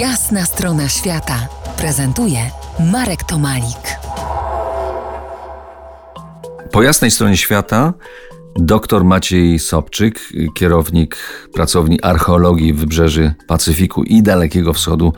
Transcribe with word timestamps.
Jasna 0.00 0.44
strona 0.44 0.88
świata 0.88 1.48
prezentuje 1.76 2.38
Marek 2.92 3.24
Tomalik. 3.24 3.98
Po 6.72 6.82
jasnej 6.82 7.10
stronie 7.10 7.36
świata 7.36 7.94
dr 8.56 9.04
Maciej 9.04 9.58
Sobczyk, 9.58 10.20
kierownik 10.54 11.16
pracowni 11.52 12.02
archeologii 12.02 12.72
Wybrzeży 12.72 13.34
Pacyfiku 13.46 14.02
i 14.02 14.22
Dalekiego 14.22 14.72
Wschodu 14.72 15.12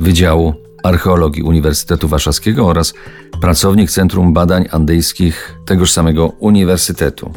Wydziału 0.00 0.54
Archeologii 0.82 1.42
Uniwersytetu 1.42 2.08
Warszawskiego 2.08 2.66
oraz 2.66 2.94
pracownik 3.40 3.90
Centrum 3.90 4.32
Badań 4.32 4.64
Andyjskich 4.70 5.54
tegoż 5.66 5.92
samego 5.92 6.28
uniwersytetu. 6.28 7.32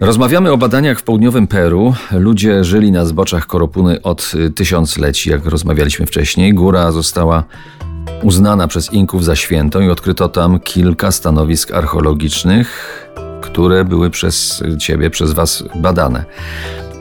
Rozmawiamy 0.00 0.52
o 0.52 0.56
badaniach 0.56 0.98
w 0.98 1.02
południowym 1.02 1.46
Peru. 1.46 1.94
Ludzie 2.12 2.64
żyli 2.64 2.92
na 2.92 3.04
zboczach 3.04 3.46
Koropuny 3.46 4.02
od 4.02 4.32
tysiącleci, 4.54 5.30
jak 5.30 5.46
rozmawialiśmy 5.46 6.06
wcześniej. 6.06 6.54
Góra 6.54 6.92
została 6.92 7.44
uznana 8.22 8.68
przez 8.68 8.92
Inków 8.92 9.24
za 9.24 9.36
świętą 9.36 9.80
i 9.80 9.90
odkryto 9.90 10.28
tam 10.28 10.60
kilka 10.60 11.12
stanowisk 11.12 11.72
archeologicznych, 11.72 12.68
które 13.40 13.84
były 13.84 14.10
przez 14.10 14.64
ciebie, 14.78 15.10
przez 15.10 15.32
was 15.32 15.64
badane. 15.74 16.24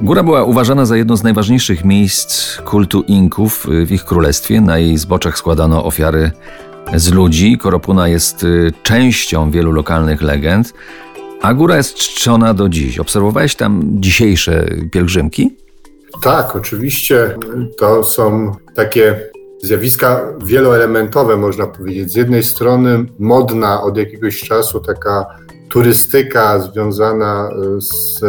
Góra 0.02 0.24
była 0.24 0.44
uważana 0.44 0.86
za 0.86 0.98
jedno 0.98 1.18
z 1.18 1.24
najważniejszych 1.24 1.86
miejsc 1.86 2.58
kultu 2.62 3.02
Inków 3.02 3.68
w 3.86 3.92
ich 3.92 4.06
królestwie. 4.06 4.62
Na 4.62 4.78
jej 4.78 4.98
zboczach 4.98 5.38
składano 5.38 5.86
ofiary 5.86 6.32
z 6.96 7.12
ludzi. 7.12 7.58
Koropuna 7.58 8.08
jest 8.08 8.46
częścią 8.84 9.52
wielu 9.52 9.72
lokalnych 9.72 10.22
legend. 10.22 10.74
A 11.42 11.54
góra 11.54 11.78
jest 11.78 11.96
czczona 11.96 12.54
do 12.54 12.70
dziś. 12.70 13.00
Obserwowałeś 13.00 13.56
tam 13.56 13.82
dzisiejsze 13.86 14.66
pielgrzymki? 14.92 15.58
Tak, 16.24 16.56
oczywiście. 16.56 17.38
To 17.78 18.04
są 18.04 18.56
takie 18.76 19.30
zjawiska 19.64 20.34
wieloelementowe, 20.46 21.38
można 21.38 21.68
powiedzieć. 21.68 22.12
Z 22.12 22.16
jednej 22.16 22.44
strony 22.44 23.06
modna 23.20 23.82
od 23.82 23.98
jakiegoś 23.98 24.42
czasu 24.42 24.80
taka 24.80 25.26
turystyka 25.70 26.60
związana 26.60 27.50
z, 27.78 28.20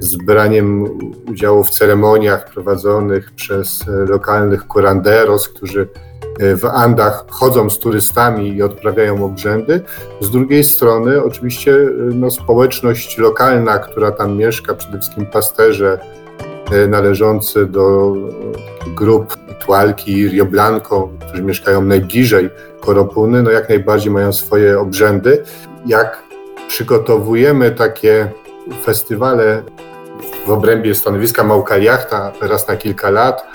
z 0.00 0.16
braniem 0.16 0.84
udziału 1.30 1.64
w 1.64 1.70
ceremoniach 1.70 2.52
prowadzonych 2.52 3.32
przez 3.34 3.84
lokalnych 4.08 4.64
curanderos, 4.72 5.48
którzy 5.48 5.88
w 6.38 6.64
Andach 6.64 7.24
chodzą 7.30 7.70
z 7.70 7.78
turystami 7.78 8.48
i 8.56 8.62
odprawiają 8.62 9.24
obrzędy. 9.24 9.80
Z 10.20 10.30
drugiej 10.30 10.64
strony, 10.64 11.24
oczywiście, 11.24 11.76
no, 12.14 12.30
społeczność 12.30 13.18
lokalna, 13.18 13.78
która 13.78 14.12
tam 14.12 14.36
mieszka, 14.36 14.74
przede 14.74 14.98
wszystkim 14.98 15.26
pasterze 15.26 15.98
e, 16.72 16.86
należący 16.86 17.66
do 17.66 18.14
grup 18.86 19.36
Tualki 19.66 20.12
i 20.12 20.28
Rio 20.28 20.44
Blanco, 20.44 21.08
którzy 21.28 21.42
mieszkają 21.42 21.82
najbliżej 21.82 22.50
Koropuny, 22.80 23.42
no 23.42 23.50
jak 23.50 23.68
najbardziej 23.68 24.12
mają 24.12 24.32
swoje 24.32 24.80
obrzędy. 24.80 25.42
Jak 25.86 26.22
przygotowujemy 26.68 27.70
takie 27.70 28.30
festiwale 28.84 29.62
w 30.46 30.50
obrębie 30.50 30.94
stanowiska 30.94 31.44
Małkaliachta 31.44 32.32
raz 32.40 32.68
na 32.68 32.76
kilka 32.76 33.10
lat, 33.10 33.46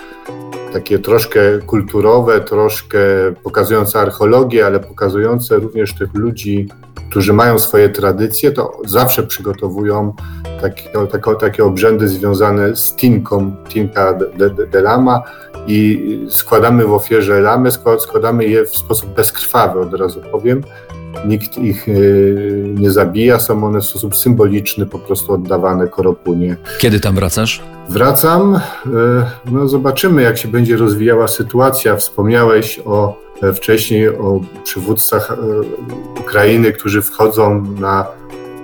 takie 0.73 0.99
troszkę 0.99 1.39
kulturowe, 1.65 2.41
troszkę 2.41 2.99
pokazujące 3.43 3.99
archeologię, 3.99 4.65
ale 4.65 4.79
pokazujące 4.79 5.55
również 5.55 5.93
tych 5.93 6.13
ludzi, 6.13 6.67
którzy 7.09 7.33
mają 7.33 7.59
swoje 7.59 7.89
tradycje, 7.89 8.51
to 8.51 8.71
zawsze 8.85 9.23
przygotowują 9.23 10.13
takie, 10.61 10.89
takie, 11.11 11.35
takie 11.39 11.65
obrzędy 11.65 12.07
związane 12.07 12.75
z 12.75 12.95
tinką, 12.95 13.55
tinka 13.69 14.13
de, 14.13 14.49
de, 14.49 14.67
de 14.67 14.81
lama 14.81 15.23
i 15.67 16.25
składamy 16.29 16.85
w 16.85 16.93
ofierze 16.93 17.41
lamy, 17.41 17.69
składamy 17.99 18.45
je 18.45 18.65
w 18.65 18.77
sposób 18.77 19.09
bezkrwawy, 19.09 19.79
od 19.79 19.93
razu 19.93 20.21
powiem. 20.31 20.63
Nikt 21.25 21.57
ich 21.57 21.87
y, 21.87 22.73
nie 22.79 22.91
zabija, 22.91 23.39
są 23.39 23.63
one 23.63 23.79
w 23.79 23.85
sposób 23.85 24.15
symboliczny 24.15 24.85
po 24.85 24.99
prostu 24.99 25.33
oddawane 25.33 25.87
Koropunie. 25.87 26.57
Kiedy 26.79 26.99
tam 26.99 27.15
wracasz? 27.15 27.61
Wracam. 27.89 28.55
Y, 28.55 28.59
no 29.51 29.67
zobaczymy, 29.67 30.21
jak 30.21 30.37
się 30.37 30.47
będzie 30.47 30.77
rozwijała 30.77 31.27
sytuacja. 31.27 31.95
Wspomniałeś 31.95 32.79
o, 32.85 33.19
e, 33.43 33.53
wcześniej 33.53 34.09
o 34.09 34.39
przywódcach 34.63 35.31
e, 35.31 35.35
Ukrainy, 36.21 36.71
którzy 36.71 37.01
wchodzą 37.01 37.63
na 37.79 38.07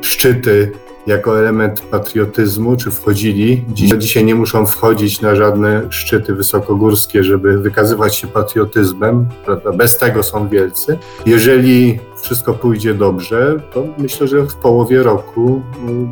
szczyty 0.01 0.71
jako 1.07 1.39
element 1.39 1.81
patriotyzmu, 1.81 2.77
czy 2.77 2.91
wchodzili. 2.91 3.65
Dzisiaj, 3.69 3.99
dzisiaj 3.99 4.25
nie 4.25 4.35
muszą 4.35 4.65
wchodzić 4.65 5.21
na 5.21 5.35
żadne 5.35 5.81
szczyty 5.89 6.35
wysokogórskie, 6.35 7.23
żeby 7.23 7.57
wykazywać 7.57 8.15
się 8.15 8.27
patriotyzmem. 8.27 9.25
Prawda? 9.45 9.71
Bez 9.71 9.97
tego 9.97 10.23
są 10.23 10.47
wielcy. 10.47 10.97
Jeżeli 11.25 11.99
wszystko 12.21 12.53
pójdzie 12.53 12.93
dobrze, 12.93 13.59
to 13.73 13.85
myślę, 13.97 14.27
że 14.27 14.41
w 14.41 14.55
połowie 14.55 15.03
roku 15.03 15.61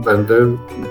będę 0.06 0.36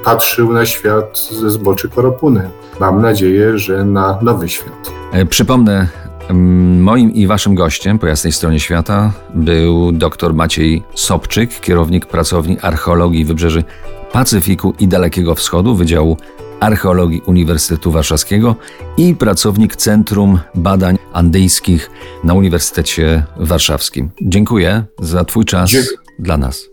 patrzył 0.04 0.52
na 0.52 0.66
świat 0.66 1.18
ze 1.40 1.50
zboczy 1.50 1.88
Koropuny. 1.88 2.48
Mam 2.80 3.02
nadzieję, 3.02 3.58
że 3.58 3.84
na 3.84 4.18
nowy 4.22 4.48
świat. 4.48 4.92
E, 5.12 5.26
przypomnę, 5.26 5.88
Moim 6.32 7.14
i 7.14 7.26
waszym 7.26 7.54
gościem 7.54 7.98
po 7.98 8.06
jasnej 8.06 8.32
stronie 8.32 8.60
świata 8.60 9.12
był 9.34 9.92
dr 9.92 10.34
Maciej 10.34 10.82
Sobczyk, 10.94 11.60
kierownik 11.60 12.06
pracowni 12.06 12.58
archeologii 12.58 13.24
Wybrzeży 13.24 13.64
Pacyfiku 14.12 14.74
i 14.78 14.88
Dalekiego 14.88 15.34
Wschodu 15.34 15.74
Wydziału 15.74 16.16
Archeologii 16.60 17.22
Uniwersytetu 17.26 17.90
Warszawskiego 17.90 18.56
i 18.96 19.14
pracownik 19.14 19.76
Centrum 19.76 20.38
Badań 20.54 20.98
Andyjskich 21.12 21.90
na 22.24 22.34
Uniwersytecie 22.34 23.24
Warszawskim. 23.36 24.10
Dziękuję 24.22 24.84
za 24.98 25.24
Twój 25.24 25.44
czas 25.44 25.70
Dzie 25.70 25.82
dla 26.18 26.36
nas. 26.36 26.68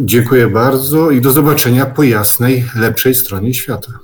Dziękuję 0.00 0.48
bardzo 0.48 1.10
i 1.10 1.20
do 1.20 1.32
zobaczenia 1.32 1.86
po 1.86 2.02
jasnej, 2.02 2.64
lepszej 2.76 3.14
stronie 3.14 3.54
świata. 3.54 4.03